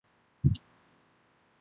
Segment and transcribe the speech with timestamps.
[0.41, 0.63] 沒特別有